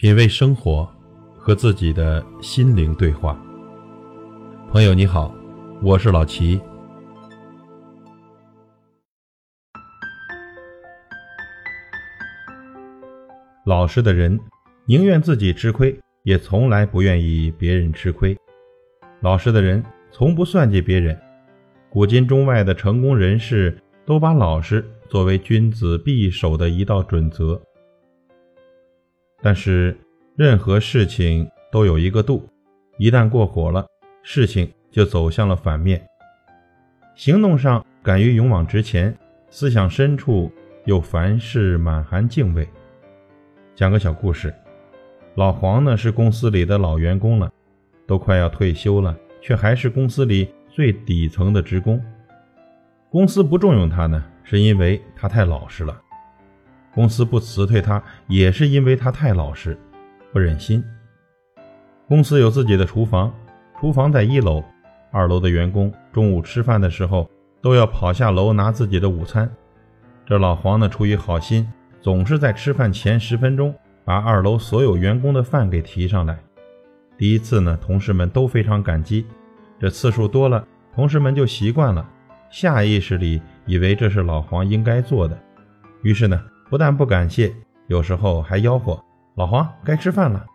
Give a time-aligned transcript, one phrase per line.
[0.00, 0.90] 品味生活，
[1.36, 3.38] 和自己的心灵对话。
[4.70, 5.30] 朋友你好，
[5.82, 6.58] 我是老齐。
[13.66, 14.40] 老实的人
[14.86, 18.34] 宁愿自己吃亏，也从来不愿意别人吃亏。
[19.20, 21.14] 老实的人从不算计别人。
[21.90, 27.60] 古今中外的成功人士都把老实作为君子必守的一道准则。
[29.42, 29.96] 但是，
[30.36, 32.48] 任何事情都有一个度，
[32.98, 33.86] 一旦过火了，
[34.22, 36.00] 事情就走向了反面。
[37.14, 39.16] 行动上敢于勇往直前，
[39.48, 40.50] 思想深处
[40.84, 42.68] 又凡事满含敬畏。
[43.74, 44.54] 讲个小故事，
[45.36, 47.50] 老黄呢是公司里的老员工了，
[48.06, 52.02] 都快要退休了，却还是公司里最底层的职工。
[53.08, 56.00] 公司不重用他呢，是因为他太老实了。
[56.94, 59.78] 公司不辞退他，也是因为他太老实，
[60.32, 60.82] 不忍心。
[62.08, 63.32] 公司有自己的厨房，
[63.78, 64.62] 厨房在一楼，
[65.12, 67.30] 二楼的员工中午吃饭的时候
[67.62, 69.48] 都要跑下楼拿自己的午餐。
[70.26, 71.66] 这老黄呢，出于好心，
[72.00, 73.72] 总是在吃饭前十分钟
[74.04, 76.36] 把二楼所有员工的饭给提上来。
[77.16, 79.24] 第一次呢，同事们都非常感激，
[79.78, 82.04] 这次数多了，同事们就习惯了，
[82.50, 85.38] 下意识里以为这是老黄应该做的，
[86.02, 86.42] 于是呢。
[86.70, 87.52] 不但不感谢，
[87.88, 88.98] 有时候还吆喝
[89.34, 90.46] ：“老黄该吃饭了。”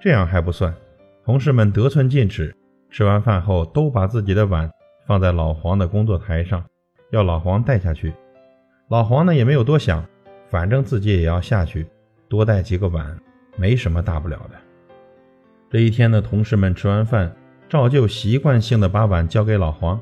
[0.00, 0.74] 这样还不算，
[1.22, 2.56] 同事们得寸进尺，
[2.88, 4.70] 吃完饭后都把自己的碗
[5.06, 6.64] 放在老黄的工作台上，
[7.10, 8.14] 要老黄带下去。
[8.88, 10.02] 老黄呢也没有多想，
[10.48, 11.86] 反正自己也要下去，
[12.26, 13.18] 多带几个碗
[13.54, 14.56] 没什么大不了的。
[15.68, 17.30] 这一天呢，同事们吃完饭，
[17.68, 20.00] 照旧习惯性的把碗交给老黄。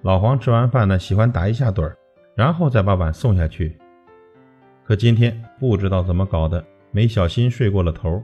[0.00, 1.94] 老黄吃完饭呢，喜欢打一下盹儿。
[2.34, 3.76] 然后再把碗送下去。
[4.84, 8.22] 可今天不知道怎么搞的，没小心睡过了头。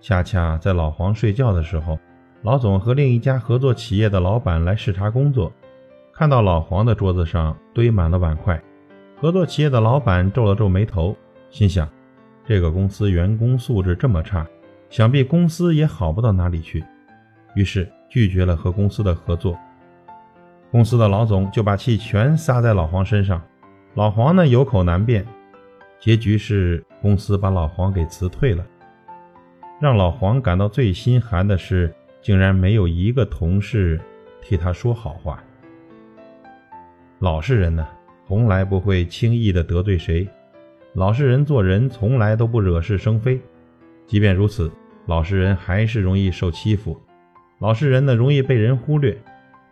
[0.00, 1.98] 恰恰在老黄睡觉的时候，
[2.42, 5.52] 老总和另一家合作企业的老板来视察工作，
[6.12, 8.62] 看到老黄的桌子上堆满了碗筷。
[9.20, 11.16] 合作企业的老板皱了皱眉头，
[11.50, 11.88] 心想：
[12.44, 14.46] 这个公司员工素质这么差，
[14.90, 16.84] 想必公司也好不到哪里去。
[17.54, 19.58] 于是拒绝了和公司的合作。
[20.70, 23.40] 公司的老总就把气全撒在老黄身上，
[23.94, 25.24] 老黄呢有口难辩，
[26.00, 28.66] 结局是公司把老黄给辞退了。
[29.80, 34.00] 让老黄感到最心寒的是，竟然没有一个同事
[34.42, 35.42] 替他说好话。
[37.20, 37.86] 老实人呢，
[38.26, 40.28] 从来不会轻易的得罪谁，
[40.94, 43.40] 老实人做人从来都不惹是生非。
[44.06, 44.70] 即便如此，
[45.06, 47.00] 老实人还是容易受欺负，
[47.60, 49.16] 老实人呢容易被人忽略。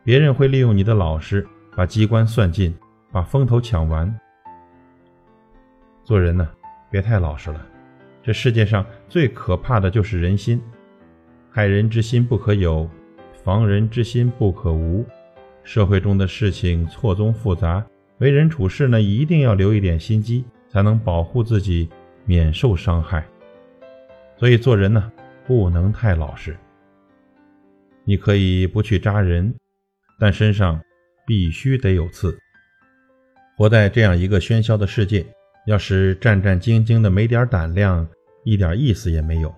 [0.05, 2.77] 别人会利用你的老实，把机关算尽，
[3.11, 4.15] 把风头抢完。
[6.03, 6.47] 做人呢，
[6.91, 7.67] 别太老实了。
[8.23, 10.61] 这世界上最可怕的就是人心，
[11.51, 12.87] 害人之心不可有，
[13.43, 15.07] 防人之心不可无。
[15.63, 17.83] 社会中的事情错综复杂，
[18.19, 21.89] 为人处事呢，一定要留一点心机，才能保护自己
[22.27, 23.27] 免受伤害。
[24.37, 25.11] 所以做人呢，
[25.47, 26.55] 不能太老实。
[28.05, 29.55] 你可以不去扎人。
[30.19, 30.81] 但身上
[31.27, 32.37] 必须得有刺。
[33.57, 35.25] 活在这样一个喧嚣的世界，
[35.67, 38.07] 要是战战兢兢的没点胆量，
[38.45, 39.55] 一点意思也没有。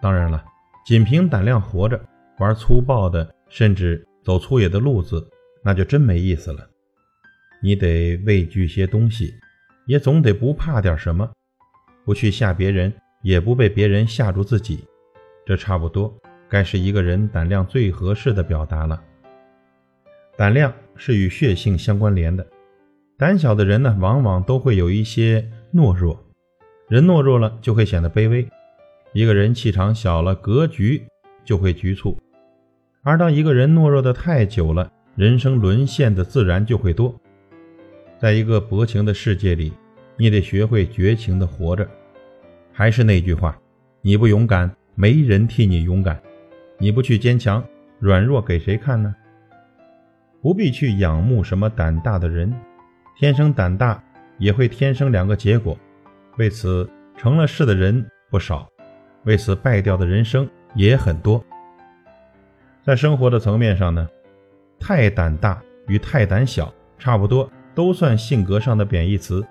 [0.00, 0.44] 当然了，
[0.86, 2.00] 仅凭胆量活着，
[2.38, 5.28] 玩粗暴的，甚至走粗野的路子，
[5.62, 6.68] 那就真没意思了。
[7.60, 9.34] 你得畏惧些东西，
[9.86, 11.28] 也总得不怕点什么，
[12.04, 14.84] 不去吓别人，也不被别人吓住自己。
[15.44, 16.16] 这差不多
[16.48, 19.02] 该是一个人胆量最合适的表达了。
[20.38, 22.46] 胆量是与血性相关联的，
[23.16, 25.44] 胆小的人呢，往往都会有一些
[25.74, 26.16] 懦弱。
[26.86, 28.46] 人懦弱了，就会显得卑微。
[29.12, 31.02] 一个人气场小了，格局
[31.44, 32.16] 就会局促。
[33.02, 37.12] 而当一个人懦弱的太久了，人生沦陷的自然就会多。
[38.16, 39.72] 在一个薄情的世界里，
[40.16, 41.84] 你得学会绝情的活着。
[42.72, 43.60] 还是那句话，
[44.02, 46.14] 你不勇敢，没人替你勇敢；
[46.78, 47.60] 你不去坚强，
[47.98, 49.12] 软弱给谁看呢？
[50.40, 52.54] 不必去仰慕什么胆大的人，
[53.16, 54.02] 天生胆大
[54.38, 55.76] 也会天生两个结果，
[56.36, 58.68] 为此成了事的人不少，
[59.24, 61.44] 为此败掉的人生也很多。
[62.84, 64.08] 在生活的层面上呢，
[64.78, 69.44] 太胆大与太胆小差不多，都算性格上的贬义词。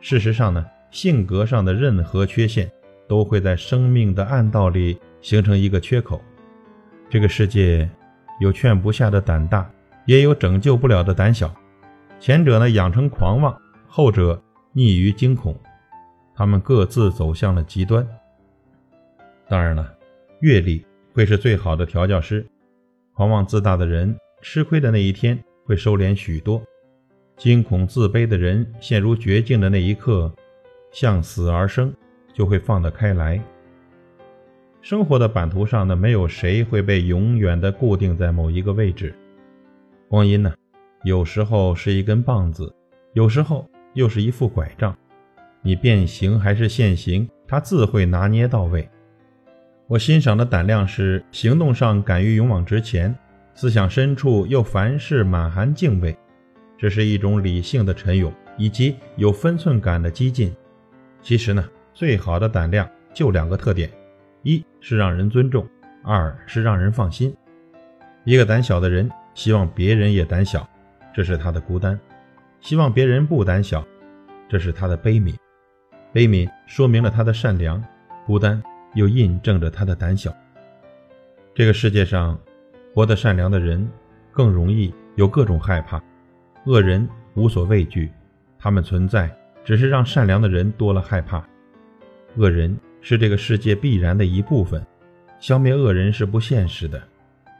[0.00, 2.70] 事实上呢，性格上的任何缺陷
[3.06, 6.20] 都会在生命的暗道里形成一个缺口。
[7.10, 7.88] 这个世界
[8.40, 9.70] 有劝不下的胆大。
[10.06, 11.54] 也有拯救不了的胆小，
[12.20, 13.56] 前者呢养成狂妄，
[13.86, 14.42] 后者
[14.74, 15.58] 溺于惊恐。
[16.34, 18.06] 他们各自走向了极端。
[19.48, 19.94] 当然了，
[20.40, 22.44] 阅历会是最好的调教师。
[23.12, 26.60] 狂妄自大的人吃亏的那一天会收敛许多，
[27.36, 30.32] 惊恐自卑的人陷入绝境的那一刻，
[30.90, 31.94] 向死而生
[32.32, 33.40] 就会放得开来。
[34.82, 39.14] 生活的版图上呢，没有谁会被永远的固定在某一个位置。
[40.14, 40.54] 光阴呢，
[41.02, 42.72] 有时候是一根棒子，
[43.14, 44.96] 有时候又是一副拐杖。
[45.60, 48.88] 你变形还是现形，他自会拿捏到位。
[49.88, 53.12] 我欣赏的胆量是行动上敢于勇往直前，
[53.54, 56.16] 思想深处又凡事满含敬畏。
[56.78, 60.54] 这是一种理性的沉勇，以及有分寸感的激进。
[61.22, 63.90] 其实呢，最好的胆量就两个特点：
[64.44, 65.68] 一是让人尊重，
[66.04, 67.34] 二是让人放心。
[68.22, 70.68] 一个胆小的人希望别人也胆小，
[71.14, 71.98] 这是他的孤单；
[72.60, 73.84] 希望别人不胆小，
[74.48, 75.34] 这是他的悲悯。
[76.12, 77.82] 悲悯说明了他的善良，
[78.24, 78.62] 孤单
[78.94, 80.32] 又印证着他的胆小。
[81.54, 82.38] 这个世界上，
[82.94, 83.88] 活得善良的人
[84.30, 86.00] 更容易有各种害怕，
[86.66, 88.10] 恶人无所畏惧，
[88.58, 89.28] 他们存在
[89.64, 91.44] 只是让善良的人多了害怕。
[92.36, 94.84] 恶人是这个世界必然的一部分，
[95.38, 97.02] 消灭恶人是不现实的。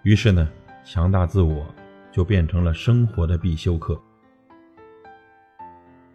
[0.03, 0.49] 于是呢，
[0.85, 1.67] 强大自我
[2.13, 4.01] 就变成了生活的必修课。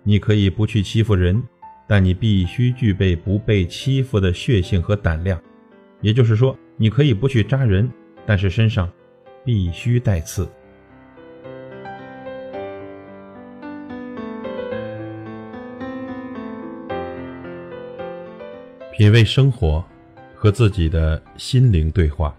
[0.04, 1.44] 你可以不去欺负人。
[1.92, 5.42] 但你必须具备不被欺负的血性和胆量，
[6.02, 7.92] 也就是说，你可以不去扎人，
[8.28, 8.88] 但是身上
[9.44, 10.48] 必须带刺。
[18.92, 19.84] 品味生活，
[20.36, 22.39] 和自己的心灵对话。